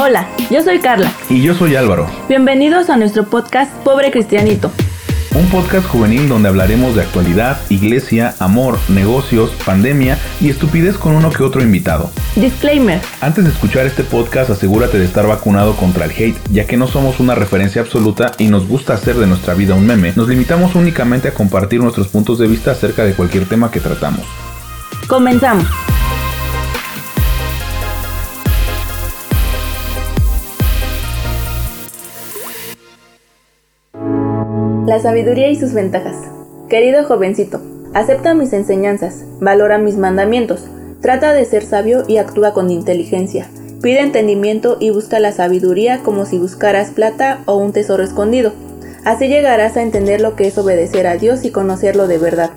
Hola, 0.00 0.28
yo 0.48 0.62
soy 0.62 0.78
Carla. 0.78 1.12
Y 1.28 1.42
yo 1.42 1.54
soy 1.54 1.74
Álvaro. 1.74 2.08
Bienvenidos 2.28 2.88
a 2.88 2.96
nuestro 2.96 3.24
podcast 3.24 3.72
Pobre 3.82 4.12
Cristianito. 4.12 4.70
Un 5.34 5.44
podcast 5.46 5.88
juvenil 5.88 6.28
donde 6.28 6.48
hablaremos 6.48 6.94
de 6.94 7.02
actualidad, 7.02 7.60
iglesia, 7.68 8.36
amor, 8.38 8.78
negocios, 8.88 9.50
pandemia 9.66 10.16
y 10.40 10.50
estupidez 10.50 10.96
con 10.96 11.16
uno 11.16 11.30
que 11.30 11.42
otro 11.42 11.62
invitado. 11.62 12.12
Disclaimer. 12.36 13.00
Antes 13.20 13.42
de 13.42 13.50
escuchar 13.50 13.86
este 13.86 14.04
podcast 14.04 14.50
asegúrate 14.50 15.00
de 15.00 15.04
estar 15.04 15.26
vacunado 15.26 15.74
contra 15.74 16.04
el 16.04 16.12
hate, 16.12 16.38
ya 16.52 16.64
que 16.64 16.76
no 16.76 16.86
somos 16.86 17.18
una 17.18 17.34
referencia 17.34 17.82
absoluta 17.82 18.30
y 18.38 18.46
nos 18.46 18.68
gusta 18.68 18.94
hacer 18.94 19.16
de 19.16 19.26
nuestra 19.26 19.54
vida 19.54 19.74
un 19.74 19.84
meme. 19.84 20.12
Nos 20.14 20.28
limitamos 20.28 20.76
únicamente 20.76 21.26
a 21.26 21.34
compartir 21.34 21.80
nuestros 21.80 22.06
puntos 22.06 22.38
de 22.38 22.46
vista 22.46 22.70
acerca 22.70 23.02
de 23.04 23.14
cualquier 23.14 23.46
tema 23.46 23.72
que 23.72 23.80
tratamos. 23.80 24.24
Comenzamos. 25.08 25.66
La 34.88 35.00
sabiduría 35.00 35.50
y 35.50 35.56
sus 35.56 35.74
ventajas. 35.74 36.16
Querido 36.70 37.04
jovencito, 37.04 37.60
acepta 37.92 38.32
mis 38.32 38.54
enseñanzas, 38.54 39.22
valora 39.38 39.76
mis 39.76 39.98
mandamientos, 39.98 40.64
trata 41.02 41.34
de 41.34 41.44
ser 41.44 41.62
sabio 41.62 42.04
y 42.08 42.16
actúa 42.16 42.54
con 42.54 42.70
inteligencia. 42.70 43.50
Pide 43.82 44.00
entendimiento 44.00 44.78
y 44.80 44.88
busca 44.88 45.20
la 45.20 45.32
sabiduría 45.32 45.98
como 46.02 46.24
si 46.24 46.38
buscaras 46.38 46.90
plata 46.90 47.40
o 47.44 47.56
un 47.56 47.74
tesoro 47.74 48.02
escondido. 48.02 48.54
Así 49.04 49.28
llegarás 49.28 49.76
a 49.76 49.82
entender 49.82 50.22
lo 50.22 50.36
que 50.36 50.46
es 50.46 50.56
obedecer 50.56 51.06
a 51.06 51.18
Dios 51.18 51.44
y 51.44 51.50
conocerlo 51.50 52.06
de 52.06 52.16
verdad. 52.16 52.48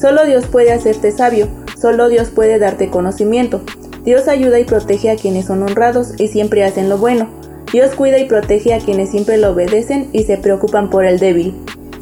Solo 0.00 0.24
Dios 0.24 0.46
puede 0.46 0.72
hacerte 0.72 1.12
sabio, 1.12 1.46
solo 1.80 2.08
Dios 2.08 2.30
puede 2.30 2.58
darte 2.58 2.90
conocimiento. 2.90 3.60
Dios 4.04 4.26
ayuda 4.26 4.58
y 4.58 4.64
protege 4.64 5.12
a 5.12 5.16
quienes 5.16 5.46
son 5.46 5.62
honrados 5.62 6.14
y 6.18 6.26
siempre 6.26 6.64
hacen 6.64 6.88
lo 6.88 6.98
bueno. 6.98 7.28
Dios 7.72 7.94
cuida 7.94 8.18
y 8.18 8.26
protege 8.26 8.74
a 8.74 8.80
quienes 8.80 9.10
siempre 9.10 9.38
lo 9.38 9.52
obedecen 9.52 10.10
y 10.12 10.24
se 10.24 10.36
preocupan 10.36 10.90
por 10.90 11.06
el 11.06 11.18
débil. 11.18 11.54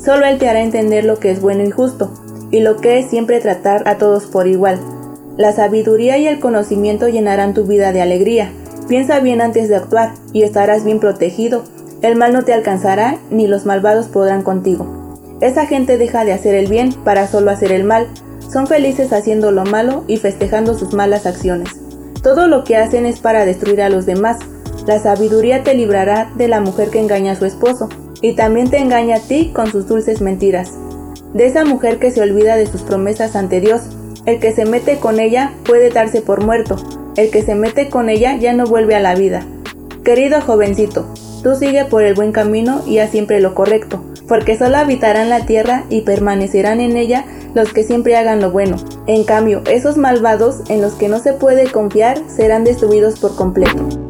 Solo 0.05 0.27
Él 0.27 0.39
te 0.39 0.49
hará 0.49 0.62
entender 0.62 1.05
lo 1.05 1.21
que 1.21 1.31
es 1.31 1.41
bueno 1.41 1.62
y 1.62 1.71
justo, 1.71 2.11
y 2.51 2.61
lo 2.61 2.79
que 2.79 2.99
es 2.99 3.09
siempre 3.09 3.39
tratar 3.39 3.87
a 3.87 3.97
todos 3.97 4.27
por 4.27 4.49
igual. 4.49 4.81
La 5.37 5.53
sabiduría 5.53 6.19
y 6.19 6.27
el 6.27 6.41
conocimiento 6.41 7.09
llenarán 7.09 7.55
tu 7.55 7.67
vida 7.67 7.93
de 7.93 8.03
alegría. 8.03 8.51
Piensa 8.89 9.21
bien 9.21 9.41
antes 9.41 9.69
de 9.69 9.77
actuar, 9.77 10.12
y 10.33 10.43
estarás 10.43 10.85
bien 10.85 10.99
protegido. 10.99 11.62
El 12.03 12.17
mal 12.17 12.33
no 12.33 12.43
te 12.43 12.53
alcanzará, 12.53 13.19
ni 13.31 13.47
los 13.47 13.65
malvados 13.65 14.09
podrán 14.09 14.43
contigo. 14.43 15.17
Esa 15.41 15.67
gente 15.67 15.99
deja 15.99 16.25
de 16.25 16.33
hacer 16.33 16.57
el 16.57 16.67
bien 16.67 16.93
para 17.05 17.29
solo 17.29 17.53
hacer 17.53 17.71
el 17.71 17.84
mal. 17.84 18.09
Son 18.53 18.67
felices 18.67 19.12
haciendo 19.12 19.53
lo 19.53 19.65
malo 19.65 20.05
y 20.09 20.17
festejando 20.17 20.75
sus 20.75 20.95
malas 20.95 21.27
acciones. 21.27 21.71
Todo 22.23 22.49
lo 22.49 22.65
que 22.65 22.77
hacen 22.77 23.07
es 23.07 23.21
para 23.21 23.45
destruir 23.45 23.81
a 23.83 23.89
los 23.89 24.05
demás, 24.05 24.39
la 24.86 24.98
sabiduría 24.98 25.62
te 25.62 25.75
librará 25.75 26.31
de 26.36 26.48
la 26.48 26.61
mujer 26.61 26.91
que 26.91 27.00
engaña 27.00 27.33
a 27.33 27.36
su 27.36 27.45
esposo, 27.45 27.89
y 28.23 28.34
también 28.34 28.70
te 28.70 28.78
engaña 28.78 29.17
a 29.17 29.20
ti 29.20 29.50
con 29.55 29.70
sus 29.70 29.87
dulces 29.87 30.20
mentiras. 30.20 30.72
De 31.34 31.47
esa 31.47 31.64
mujer 31.64 31.98
que 31.98 32.11
se 32.11 32.20
olvida 32.20 32.56
de 32.56 32.67
sus 32.67 32.83
promesas 32.83 33.37
ante 33.37 33.61
Dios, 33.61 33.83
el 34.27 34.41
que 34.41 34.53
se 34.53 34.64
mete 34.64 34.98
con 34.98 35.20
ella 35.20 35.53
puede 35.64 35.91
darse 35.91 36.20
por 36.20 36.45
muerto, 36.45 36.77
el 37.17 37.31
que 37.31 37.42
se 37.42 37.55
mete 37.55 37.89
con 37.89 38.09
ella 38.09 38.37
ya 38.37 38.53
no 38.53 38.67
vuelve 38.67 38.95
a 38.95 39.00
la 39.00 39.14
vida. 39.14 39.45
Querido 40.05 40.41
jovencito, 40.41 41.06
tú 41.42 41.55
sigue 41.55 41.84
por 41.84 42.03
el 42.03 42.15
buen 42.15 42.33
camino 42.33 42.83
y 42.87 42.98
haz 42.98 43.11
siempre 43.11 43.41
lo 43.41 43.55
correcto, 43.55 44.03
porque 44.28 44.59
solo 44.59 44.77
habitarán 44.77 45.28
la 45.28 45.47
tierra 45.47 45.84
y 45.89 46.03
permanecerán 46.03 46.81
en 46.81 46.97
ella 46.97 47.25
los 47.55 47.72
que 47.72 47.84
siempre 47.84 48.17
hagan 48.17 48.41
lo 48.41 48.50
bueno. 48.50 48.77
En 49.06 49.25
cambio, 49.25 49.62
esos 49.70 49.97
malvados 49.97 50.62
en 50.69 50.81
los 50.81 50.94
que 50.94 51.09
no 51.09 51.19
se 51.19 51.33
puede 51.33 51.70
confiar 51.70 52.19
serán 52.28 52.65
destruidos 52.65 53.19
por 53.19 53.34
completo. 53.34 54.09